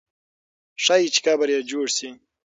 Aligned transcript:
ښایي 0.83 1.07
چې 1.13 1.19
قبر 1.25 1.47
یې 1.55 1.59
جوړ 1.71 1.85
سي. 1.97 2.09